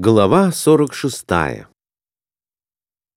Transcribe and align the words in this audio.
Глава 0.00 0.52
46 0.52 1.26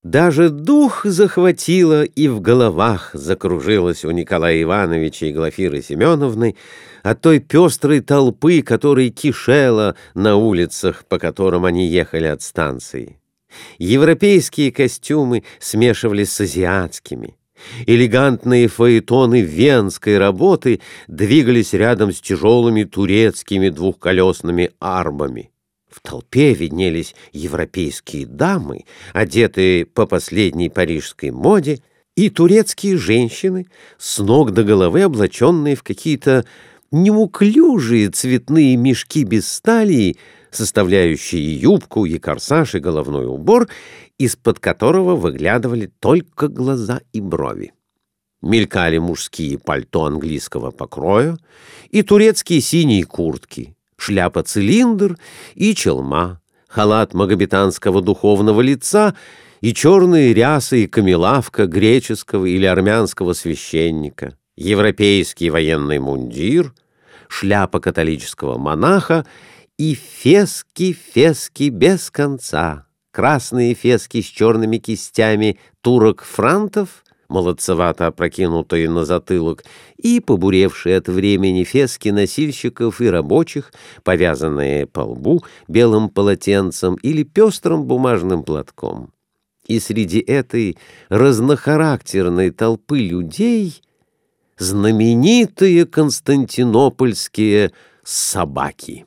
Даже 0.02 0.50
дух 0.50 1.06
захватило 1.06 2.04
и 2.04 2.28
в 2.28 2.42
головах 2.42 3.12
закружилось 3.14 4.04
у 4.04 4.10
Николая 4.10 4.64
Ивановича 4.64 5.28
и 5.28 5.32
Глафиры 5.32 5.84
Семеновны 5.84 6.56
от 7.04 7.22
той 7.22 7.38
пестрой 7.38 8.00
толпы, 8.00 8.64
которая 8.64 9.12
кишела 9.12 9.96
на 10.16 10.38
улицах, 10.38 11.06
по 11.06 11.20
которым 11.20 11.66
они 11.66 11.86
ехали 11.86 12.26
от 12.26 12.42
станции. 12.42 13.20
Европейские 13.78 14.72
костюмы 14.72 15.44
смешивались 15.60 16.32
с 16.32 16.42
азиатскими. 16.42 17.38
Элегантные 17.86 18.68
фаэтоны 18.68 19.42
венской 19.42 20.18
работы 20.18 20.82
двигались 21.08 21.74
рядом 21.74 22.12
с 22.12 22.20
тяжелыми 22.20 22.86
турецкими 22.86 23.70
двухколесными 23.70 24.72
арбами. 24.80 25.52
В 25.92 26.00
толпе 26.00 26.54
виднелись 26.54 27.14
европейские 27.34 28.26
дамы, 28.26 28.86
одетые 29.14 29.86
по 29.86 30.08
последней 30.08 30.70
парижской 30.70 31.32
моде, 31.32 31.82
и 32.16 32.30
турецкие 32.30 32.98
женщины, 32.98 33.68
с 33.98 34.20
ног 34.20 34.52
до 34.52 34.64
головы 34.64 35.02
облаченные 35.02 35.76
в 35.76 35.84
какие-то 35.84 36.46
неуклюжие 36.92 38.10
цветные 38.10 38.76
мешки 38.78 39.24
без 39.24 39.50
стали, 39.50 40.18
составляющие 40.50 41.56
юбку 41.56 42.06
и 42.06 42.20
корсаж 42.20 42.76
и 42.76 42.80
головной 42.80 43.26
убор, 43.26 43.70
из-под 44.18 44.60
которого 44.60 45.16
выглядывали 45.16 45.92
только 46.00 46.48
глаза 46.48 47.02
и 47.12 47.22
брови. 47.22 47.74
Мелькали 48.42 48.98
мужские 48.98 49.58
пальто 49.58 50.06
английского 50.06 50.72
покроя 50.72 51.38
и 51.90 52.02
турецкие 52.02 52.62
синие 52.62 53.04
куртки— 53.06 53.76
шляпа-цилиндр 54.02 55.18
и 55.54 55.76
челма, 55.76 56.42
халат 56.68 57.14
магометанского 57.14 58.02
духовного 58.02 58.62
лица 58.62 59.16
и 59.62 59.74
черные 59.74 60.34
рясы 60.34 60.84
и 60.84 60.88
камелавка 60.88 61.68
греческого 61.68 62.46
или 62.46 62.66
армянского 62.66 63.34
священника, 63.34 64.36
европейский 64.56 65.50
военный 65.50 66.00
мундир, 66.00 66.74
шляпа 67.28 67.80
католического 67.80 68.58
монаха 68.58 69.26
и 69.78 69.94
фески-фески 69.96 71.70
без 71.70 72.10
конца, 72.10 72.88
красные 73.12 73.76
фески 73.76 74.22
с 74.22 74.26
черными 74.26 74.78
кистями 74.78 75.60
турок-франтов— 75.82 77.04
молодцевато 77.32 78.08
опрокинутые 78.08 78.90
на 78.90 79.06
затылок, 79.06 79.64
и 79.98 80.20
побуревшие 80.20 80.98
от 80.98 81.08
времени 81.08 81.64
фески 81.64 82.10
носильщиков 82.10 83.02
и 83.02 83.08
рабочих, 83.10 83.74
повязанные 84.04 84.86
по 84.86 85.02
лбу 85.02 85.44
белым 85.68 86.10
полотенцем 86.10 86.96
или 86.96 87.24
пестрым 87.24 87.86
бумажным 87.86 88.44
платком. 88.44 89.12
И 89.66 89.80
среди 89.80 90.20
этой 90.20 90.78
разнохарактерной 91.10 92.52
толпы 92.52 93.00
людей 93.00 93.82
знаменитые 94.58 95.86
константинопольские 95.86 97.72
собаки. 98.04 99.06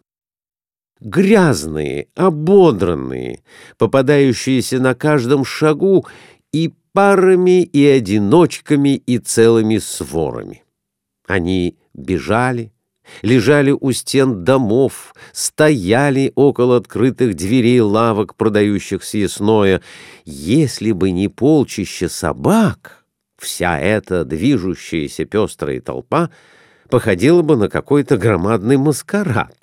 Грязные, 1.00 2.09
ободранные, 2.14 3.42
попадающиеся 3.77 4.81
на 4.81 4.94
каждом 4.94 5.44
шагу 5.44 6.06
и 6.53 6.72
парами 6.95 7.64
и 7.64 7.84
одиночками 7.87 8.95
и 8.95 9.19
целыми 9.19 9.78
сворами. 9.78 10.62
Они 11.27 11.77
бежали, 11.92 12.73
лежали 13.20 13.73
у 13.73 13.91
стен 13.91 14.45
домов, 14.45 15.12
стояли 15.33 16.33
около 16.37 16.77
открытых 16.77 17.34
дверей 17.34 17.81
лавок, 17.81 18.37
продающих 18.37 19.03
съестное. 19.03 19.83
Если 20.25 20.92
бы 20.92 21.11
не 21.11 21.27
полчища 21.27 22.09
собак, 22.09 23.05
вся 23.39 23.78
эта 23.78 24.25
движущаяся 24.25 25.25
пестрая 25.25 25.81
толпа 25.81 26.31
походила 26.88 27.43
бы 27.43 27.56
на 27.56 27.69
какой-то 27.69 28.16
громадный 28.16 28.76
маскарад. 28.76 29.56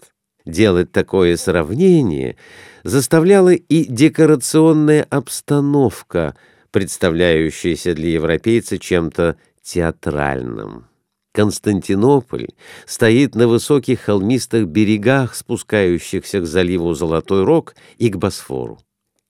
Делать 0.46 0.92
такое 0.92 1.38
сравнение 1.38 2.36
заставляла 2.84 3.54
и 3.54 3.86
декорационная 3.86 5.08
обстановка— 5.10 6.36
представляющаяся 6.72 7.94
для 7.94 8.10
европейца 8.10 8.78
чем-то 8.78 9.38
театральным. 9.62 10.86
Константинополь 11.34 12.50
стоит 12.86 13.36
на 13.36 13.48
высоких 13.48 14.02
холмистых 14.02 14.68
берегах, 14.68 15.36
спускающихся 15.36 16.42
к 16.42 16.46
заливу 16.46 16.94
Золотой 16.94 17.44
Рог 17.46 17.76
и 17.98 18.10
к 18.10 18.18
Босфору. 18.18 18.80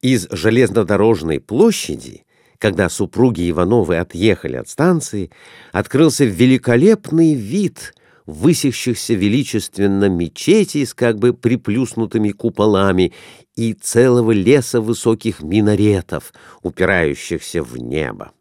Из 0.02 0.28
железнодорожной 0.32 1.40
площади, 1.40 2.26
когда 2.58 2.90
супруги 2.90 3.48
Ивановы 3.50 3.98
отъехали 3.98 4.56
от 4.56 4.68
станции, 4.68 5.32
открылся 5.72 6.26
великолепный 6.26 7.36
вид 7.36 7.94
высящихся 8.26 9.14
величественно 9.14 10.10
мечетей 10.10 10.86
с 10.86 10.94
как 10.94 11.20
бы 11.20 11.34
приплюснутыми 11.34 12.32
куполами 12.32 13.14
и 13.56 13.74
целого 13.74 14.32
леса 14.32 14.82
высоких 14.82 15.42
минаретов, 15.42 16.34
упирающихся 16.62 17.64
в 17.64 17.78
небо. 17.78 18.32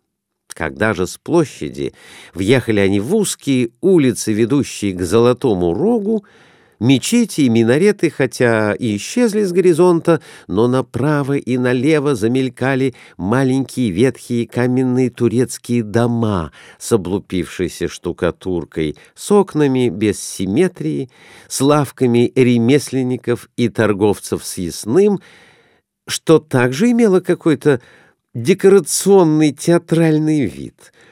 Когда 0.48 0.94
же 0.94 1.06
с 1.06 1.16
площади 1.16 1.94
въехали 2.34 2.80
они 2.80 3.00
в 3.00 3.14
узкие 3.14 3.70
улицы, 3.80 4.32
ведущие 4.32 4.92
к 4.92 5.02
Золотому 5.02 5.72
Рогу, 5.74 6.24
Мечети 6.80 7.42
и 7.42 7.50
минареты, 7.50 8.08
хотя 8.08 8.72
и 8.72 8.96
исчезли 8.96 9.42
с 9.42 9.52
горизонта, 9.52 10.22
но 10.48 10.66
направо 10.66 11.36
и 11.36 11.58
налево 11.58 12.14
замелькали 12.14 12.94
маленькие 13.18 13.90
ветхие 13.90 14.46
каменные 14.46 15.10
турецкие 15.10 15.82
дома 15.82 16.52
с 16.78 16.90
облупившейся 16.92 17.86
штукатуркой, 17.86 18.96
с 19.14 19.30
окнами 19.30 19.90
без 19.90 20.18
симметрии, 20.18 21.10
с 21.48 21.60
лавками 21.60 22.32
ремесленников 22.34 23.50
и 23.58 23.68
торговцев 23.68 24.42
съестным, 24.42 25.20
что 26.08 26.38
также 26.38 26.92
имело 26.92 27.20
какой-то 27.20 27.82
декорационный 28.32 29.52
театральный 29.52 30.46
вид— 30.46 30.94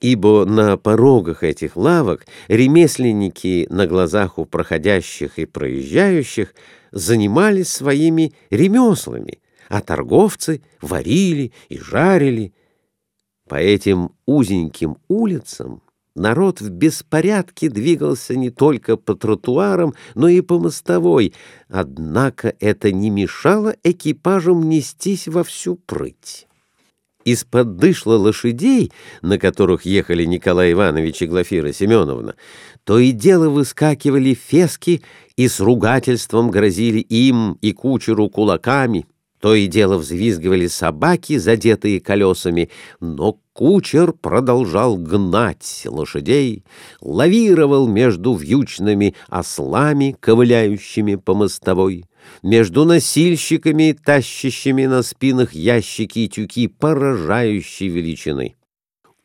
ибо 0.00 0.44
на 0.44 0.76
порогах 0.76 1.42
этих 1.42 1.76
лавок 1.76 2.26
ремесленники 2.48 3.66
на 3.70 3.86
глазах 3.86 4.38
у 4.38 4.44
проходящих 4.44 5.38
и 5.38 5.44
проезжающих 5.44 6.54
занимались 6.92 7.68
своими 7.68 8.32
ремеслами, 8.50 9.40
а 9.68 9.80
торговцы 9.80 10.62
варили 10.80 11.52
и 11.68 11.78
жарили. 11.78 12.54
По 13.48 13.56
этим 13.56 14.12
узеньким 14.26 14.98
улицам 15.08 15.82
народ 16.14 16.60
в 16.60 16.70
беспорядке 16.70 17.68
двигался 17.68 18.36
не 18.36 18.50
только 18.50 18.96
по 18.96 19.14
тротуарам, 19.14 19.94
но 20.14 20.28
и 20.28 20.40
по 20.42 20.58
мостовой, 20.58 21.34
однако 21.68 22.54
это 22.60 22.92
не 22.92 23.10
мешало 23.10 23.74
экипажам 23.82 24.68
нестись 24.68 25.28
во 25.28 25.44
всю 25.44 25.76
прыть 25.76 26.47
из-под 27.32 27.76
дышла 27.76 28.14
лошадей, 28.14 28.92
на 29.22 29.38
которых 29.38 29.84
ехали 29.84 30.24
Николай 30.24 30.72
Иванович 30.72 31.22
и 31.22 31.26
Глафира 31.26 31.72
Семеновна, 31.72 32.34
то 32.84 32.98
и 32.98 33.12
дело 33.12 33.48
выскакивали 33.48 34.34
фески 34.34 35.02
и 35.36 35.48
с 35.48 35.60
ругательством 35.60 36.50
грозили 36.50 37.00
им 37.00 37.58
и 37.60 37.72
кучеру 37.72 38.28
кулаками, 38.28 39.06
то 39.40 39.54
и 39.54 39.66
дело 39.66 39.98
взвизгивали 39.98 40.66
собаки, 40.66 41.36
задетые 41.36 42.00
колесами, 42.00 42.70
но 43.00 43.38
кучер 43.52 44.12
продолжал 44.12 44.96
гнать 44.96 45.82
лошадей, 45.84 46.64
лавировал 47.00 47.86
между 47.86 48.34
вьючными 48.34 49.14
ослами, 49.28 50.16
ковыляющими 50.18 51.14
по 51.16 51.34
мостовой 51.34 52.04
между 52.42 52.84
носильщиками, 52.84 53.96
тащащими 54.04 54.86
на 54.86 55.02
спинах 55.02 55.52
ящики 55.52 56.20
и 56.20 56.28
тюки 56.28 56.68
поражающей 56.68 57.88
величины. 57.88 58.54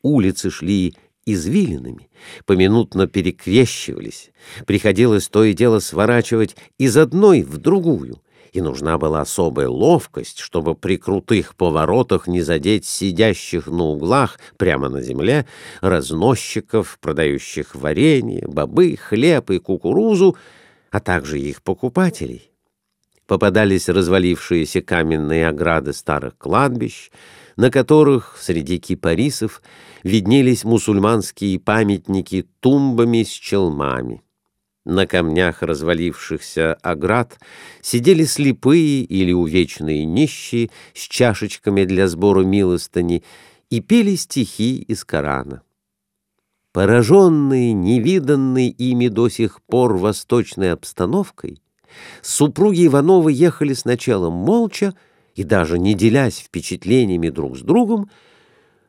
Улицы 0.02 0.50
шли 0.50 0.96
извилинами, 1.26 2.10
поминутно 2.46 3.08
перекрещивались, 3.08 4.32
приходилось 4.66 5.28
то 5.30 5.44
и 5.44 5.54
дело 5.54 5.80
сворачивать 5.80 6.56
из 6.78 6.98
одной 6.98 7.44
в 7.44 7.58
другую, 7.58 8.22
и 8.52 8.62
нужна 8.62 8.98
была 8.98 9.22
особая 9.22 9.68
ловкость, 9.68 10.40
чтобы 10.40 10.76
при 10.76 10.98
крутых 10.98 11.56
поворотах 11.56 12.28
не 12.28 12.42
задеть 12.42 12.86
сидящих 12.86 13.68
на 13.68 13.84
углах 13.86 14.40
прямо 14.58 14.90
на 14.90 15.02
земле 15.02 15.48
разносчиков, 15.82 17.00
продающих 17.02 17.74
варенье, 17.74 18.48
бобы, 18.48 18.96
хлеб 18.96 19.50
и 19.50 19.60
кукурузу, 19.60 20.38
а 20.92 21.00
также 21.00 21.40
их 21.40 21.64
покупателей 21.64 22.53
попадались 23.28 23.90
развалившиеся 23.90 24.82
каменные 24.82 25.48
ограды 25.48 25.94
старых 25.94 26.38
кладбищ, 26.38 27.12
на 27.56 27.70
которых 27.70 28.38
среди 28.40 28.80
кипарисов 28.80 29.62
виднелись 30.04 30.64
мусульманские 30.64 31.60
памятники 31.60 32.48
тумбами 32.60 33.24
с 33.24 33.30
челмами. 33.30 34.24
На 34.86 35.08
камнях 35.08 35.62
развалившихся 35.62 36.74
оград 36.82 37.40
сидели 37.82 38.26
слепые 38.26 39.04
или 39.04 39.32
увечные 39.32 40.04
нищие 40.04 40.72
с 40.94 41.00
чашечками 41.00 41.86
для 41.86 42.10
сбора 42.10 42.44
милостыни 42.44 43.24
и 43.70 43.80
пели 43.80 44.16
стихи 44.16 44.82
из 44.82 45.06
Корана. 45.06 45.62
Пораженные 46.74 47.72
невиданной 47.72 48.70
ими 48.70 49.08
до 49.08 49.30
сих 49.30 49.62
пор 49.62 49.96
восточной 49.96 50.74
обстановкой, 50.74 51.62
супруги 52.22 52.88
Ивановы 52.88 53.32
ехали 53.32 53.74
сначала 53.74 54.30
молча 54.30 54.94
и 55.36 55.44
даже 55.44 55.80
не 55.80 55.94
делясь 55.94 56.40
впечатлениями 56.40 57.30
друг 57.30 57.58
с 57.58 57.62
другом, 57.62 58.10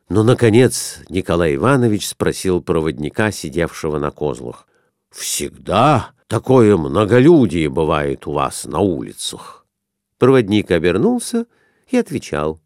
но, 0.08 0.22
наконец, 0.22 0.98
Николай 1.08 1.56
Иванович 1.56 2.08
спросил 2.08 2.60
проводника, 2.62 3.30
сидевшего 3.30 3.98
на 3.98 4.10
козлах. 4.10 4.66
Всегда 5.10 6.10
такое 6.26 6.76
многолюдие 6.76 7.70
бывает 7.70 8.26
у 8.26 8.32
вас 8.32 8.64
на 8.64 8.80
улицах. 8.80 9.66
Проводник 10.18 10.70
обернулся 10.70 11.46
и 11.88 11.96
отвечал. 11.96 12.60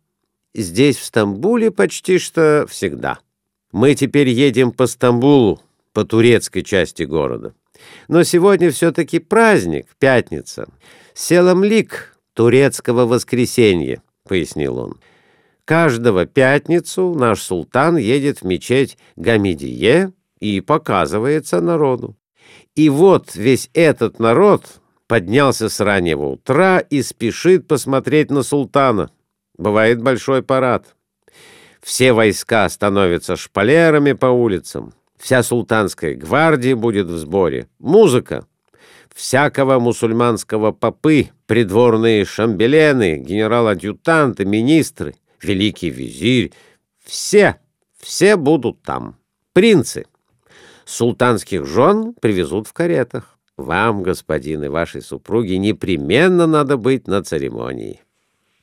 Здесь, 0.55 0.97
в 0.97 1.05
Стамбуле, 1.05 1.71
почти 1.71 2.19
что 2.19 2.67
всегда. 2.69 3.19
Мы 3.71 3.95
теперь 3.95 4.29
едем 4.29 4.73
по 4.73 4.87
Стамбулу, 4.87 5.61
по 5.93 6.05
турецкой 6.05 6.63
части 6.63 7.03
города. 7.03 7.55
Но 8.09 8.23
сегодня 8.23 8.71
все-таки 8.71 9.19
праздник, 9.19 9.87
пятница. 9.99 10.69
Селамлик 11.15 12.17
турецкого 12.35 13.07
воскресенья, 13.07 14.03
пояснил 14.27 14.79
он. 14.79 14.99
Каждого 15.65 16.25
пятницу 16.25 17.15
наш 17.15 17.43
султан 17.43 17.97
едет 17.97 18.41
в 18.41 18.45
мечеть 18.45 18.97
Гамидие 19.17 20.13
и 20.41 20.61
показывается 20.61 21.61
народу. 21.61 22.17
И 22.75 22.89
вот 22.89 23.35
весь 23.35 23.69
этот 23.75 24.19
народ 24.19 24.81
поднялся 25.07 25.69
с 25.69 25.81
раннего 25.81 26.27
утра 26.27 26.79
и 26.79 27.03
спешит 27.03 27.67
посмотреть 27.67 28.31
на 28.31 28.43
султана. 28.43 29.11
Бывает 29.57 30.01
большой 30.01 30.43
парад. 30.43 30.95
Все 31.83 32.13
войска 32.13 32.69
становятся 32.69 33.37
шпалерами 33.37 34.13
по 34.13 34.27
улицам. 34.27 34.95
Вся 35.19 35.43
султанская 35.43 36.15
гвардия 36.15 36.77
будет 36.77 37.09
в 37.09 37.19
сборе. 37.19 37.69
Музыка. 37.79 38.47
Всякого 39.15 39.81
мусульманского 39.81 40.71
попы, 40.71 41.31
придворные 41.47 42.25
шамбелены, 42.25 43.19
генерал-адъютанты, 43.19 44.45
министры, 44.45 45.17
великий 45.43 45.91
визирь. 45.91 46.53
Все, 47.05 47.57
все 47.99 48.37
будут 48.37 48.83
там. 48.83 49.17
Принцы. 49.53 50.07
Султанских 50.85 51.67
жен 51.67 52.15
привезут 52.21 52.69
в 52.69 52.73
каретах. 52.73 53.39
Вам, 53.57 54.05
господин, 54.05 54.63
и 54.63 54.69
вашей 54.69 55.03
супруге 55.03 55.59
непременно 55.59 56.47
надо 56.47 56.77
быть 56.77 57.09
на 57.09 57.25
церемонии. 57.25 58.01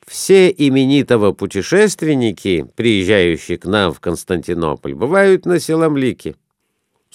Все 0.06 0.48
именитого 0.48 1.32
путешественники, 1.32 2.66
приезжающие 2.76 3.58
к 3.58 3.66
нам 3.66 3.92
в 3.92 4.00
Константинополь, 4.00 4.94
бывают 4.94 5.44
на 5.44 5.60
Селамлике. 5.60 6.36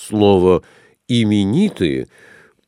Слово 0.07 0.63
«именитые» 1.07 2.07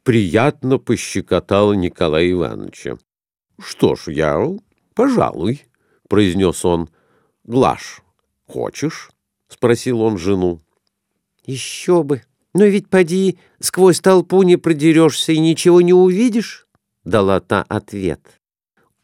приятно 0.03 0.77
пощекотало 0.77 1.74
Николая 1.74 2.30
Ивановича.— 2.31 2.97
Что 3.59 3.95
ж, 3.95 4.09
я, 4.09 4.45
пожалуй,— 4.94 5.63
произнес 6.09 6.63
он.— 6.63 6.89
Глаш, 7.44 8.01
хочешь?— 8.45 9.09
спросил 9.47 10.01
он 10.01 10.18
жену.— 10.18 10.62
Еще 11.45 12.03
бы! 12.03 12.21
Но 12.53 12.65
ведь 12.65 12.89
поди, 12.89 13.39
сквозь 13.59 14.00
толпу 14.00 14.44
не 14.44 14.57
продерешься 14.57 15.31
и 15.31 15.39
ничего 15.39 15.81
не 15.81 15.94
увидишь,— 15.94 16.68
дала 17.03 17.39
та 17.39 17.63
ответ. 17.63 18.41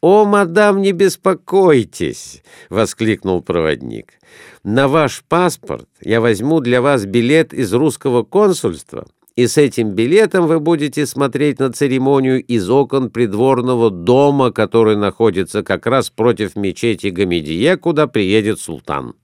«О, 0.00 0.24
мадам, 0.24 0.80
не 0.80 0.92
беспокойтесь!»— 0.92 2.42
воскликнул 2.70 3.42
проводник. 3.42 4.14
«На 4.64 4.88
ваш 4.88 5.22
паспорт 5.28 5.88
я 6.00 6.20
возьму 6.20 6.60
для 6.60 6.80
вас 6.80 7.04
билет 7.04 7.52
из 7.52 7.72
русского 7.74 8.22
консульства, 8.22 9.06
и 9.36 9.46
с 9.46 9.58
этим 9.58 9.90
билетом 9.90 10.46
вы 10.46 10.58
будете 10.58 11.04
смотреть 11.04 11.58
на 11.58 11.70
церемонию 11.70 12.42
из 12.42 12.68
окон 12.70 13.10
придворного 13.10 13.90
дома, 13.90 14.52
который 14.52 14.96
находится 14.96 15.62
как 15.62 15.86
раз 15.86 16.08
против 16.08 16.56
мечети 16.56 17.08
Гамедие, 17.08 17.76
куда 17.76 18.06
приедет 18.06 18.58
султан». 18.58 19.14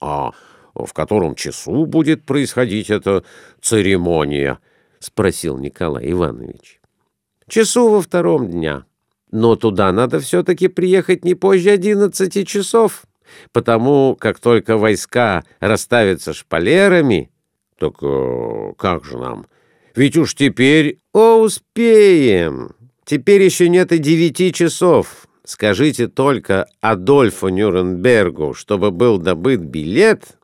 «А 0.00 0.32
в 0.74 0.92
котором 0.92 1.34
часу 1.34 1.86
будет 1.86 2.24
происходить 2.24 2.90
эта 2.90 3.24
церемония?— 3.60 4.58
спросил 4.98 5.58
Николай 5.58 6.10
Иванович.— 6.10 6.80
Часу 7.48 7.88
во 7.90 8.02
втором 8.02 8.50
дня. 8.50 8.84
Но 9.34 9.56
туда 9.56 9.90
надо 9.90 10.20
все-таки 10.20 10.68
приехать 10.68 11.24
не 11.24 11.34
позже 11.34 11.70
одиннадцати 11.70 12.44
часов, 12.44 13.02
потому 13.50 14.14
как 14.14 14.38
только 14.38 14.76
войска 14.76 15.42
расставятся 15.58 16.32
шпалерами...— 16.32 17.32
Так 17.80 17.94
э, 18.00 18.72
как 18.78 19.04
же 19.04 19.18
нам? 19.18 19.46
Ведь 19.96 20.16
уж 20.16 20.36
теперь...— 20.36 21.00
О, 21.12 21.40
успеем! 21.40 22.76
Теперь 23.04 23.42
еще 23.42 23.68
нет 23.68 23.90
и 23.90 23.98
девяти 23.98 24.52
часов. 24.52 25.26
Скажите 25.44 26.06
только 26.06 26.68
Адольфу 26.80 27.48
Нюрнбергу, 27.48 28.54
чтобы 28.54 28.92
был 28.92 29.18
добыт 29.18 29.62
билет, 29.62 30.38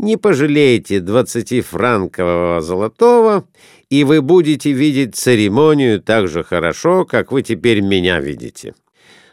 не 0.00 0.16
пожалеете 0.16 1.00
двадцатифранкового 1.00 2.60
золотого, 2.60 3.46
и 3.88 4.04
вы 4.04 4.22
будете 4.22 4.72
видеть 4.72 5.16
церемонию 5.16 6.00
так 6.00 6.28
же 6.28 6.42
хорошо, 6.42 7.04
как 7.04 7.32
вы 7.32 7.42
теперь 7.42 7.80
меня 7.80 8.20
видите. 8.20 8.74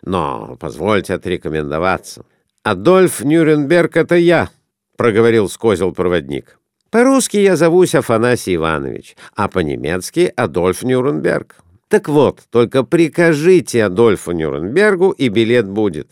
Но 0.03 0.57
позвольте 0.59 1.13
отрекомендоваться. 1.15 2.25
Адольф 2.63 3.21
Нюрнберг— 3.21 3.95
это 3.97 4.15
я,— 4.15 4.49
проговорил 4.97 5.49
скозил 5.49 5.91
проводник. 5.93 6.59
По-русски 6.89 7.37
я 7.37 7.55
зовусь 7.55 7.95
Афанасий 7.95 8.55
Иванович, 8.55 9.15
а 9.35 9.47
по-немецки— 9.47 10.31
Адольф 10.35 10.83
Нюрнберг. 10.83 11.57
Так 11.87 12.09
вот, 12.09 12.41
только 12.49 12.83
прикажите 12.83 13.85
Адольфу 13.85 14.31
Нюрнбергу, 14.31 15.11
и 15.11 15.29
билет 15.29 15.67
будет. 15.67 16.09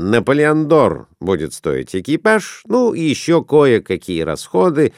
Наполеондор 0.00 1.08
будет 1.20 1.52
стоить 1.52 1.96
экипаж, 1.96 2.62
ну 2.68 2.94
и 2.94 3.00
еще 3.00 3.42
кое-какие 3.42 4.20
расходы, 4.20 4.92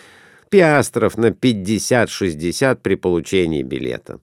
пиастров 0.50 1.16
на 1.16 1.28
50-60 1.30 2.78
при 2.82 2.96
получении 2.96 3.62
билета. 3.62 4.20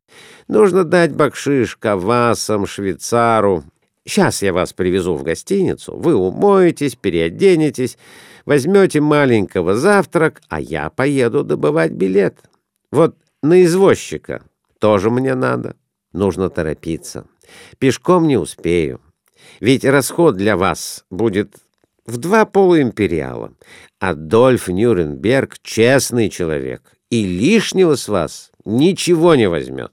Нужно 0.48 0.84
дать 0.84 1.16
бакшиш 1.16 1.78
кавасам, 1.78 2.68
швейцару. 2.68 3.64
Сейчас 4.06 4.44
я 4.44 4.54
вас 4.54 4.72
привезу 4.72 5.16
в 5.16 5.24
гостиницу, 5.24 5.98
вы 5.98 6.14
умоетесь, 6.14 6.96
переоденетесь, 6.96 7.98
возьмете 8.46 9.02
маленького 9.02 9.74
завтрак, 9.74 10.44
а 10.48 10.62
я 10.62 10.92
поеду 10.92 11.44
добывать 11.44 11.94
билет. 11.94 12.38
Вот 12.92 13.16
на 13.42 13.64
извозчика 13.64 14.44
тоже 14.80 15.10
мне 15.10 15.34
надо. 15.34 15.76
Нужно 16.14 16.52
торопиться. 16.52 17.26
Пешком 17.80 18.28
не 18.28 18.38
успею. 18.38 19.02
Ведь 19.60 19.86
расход 19.86 20.36
для 20.36 20.58
вас 20.58 21.06
будет 21.10 21.56
в 22.06 22.18
два 22.18 22.46
полуимпериала. 22.46 23.54
Адольф 24.00 24.68
Нюрнберг— 24.68 25.58
честный 25.62 26.30
человек, 26.30 26.82
и 27.10 27.24
лишнего 27.26 27.96
с 27.96 28.08
вас 28.08 28.52
ничего 28.66 29.36
не 29.36 29.50
возьмет. 29.50 29.92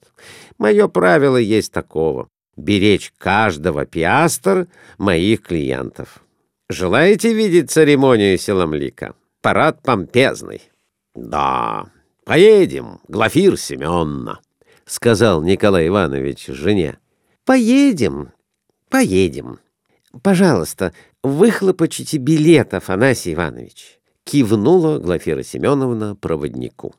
Мое 0.59 0.89
правило 0.89 1.37
есть 1.37 1.73
такого— 1.73 2.29
беречь 2.57 3.13
каждого 3.19 3.87
пиастр 3.87 4.69
моих 4.99 5.43
клиентов. 5.43 6.25
Желаете 6.71 7.33
видеть 7.35 7.71
церемонию 7.71 8.39
Селамлика? 8.39 9.15
Парад 9.43 9.83
помпезный.— 9.83 10.63
Да, 11.15 11.87
поедем, 12.25 13.01
Глафир 13.07 13.57
Семенна,— 13.57 14.41
сказал 14.87 15.43
Николай 15.43 15.89
Иванович 15.89 16.47
жене.— 16.47 16.99
Поедем, 17.45 18.33
Поедем. 18.95 19.59
Пожалуйста, 20.23 20.93
выхлопочите 21.25 22.17
билет, 22.19 22.75
Афанасий 22.75 23.35
Иванович. 23.35 23.99
Кивнула 24.23 25.01
Глафира 25.01 25.43
Семеновна 25.43 26.15
проводнику. 26.15 26.95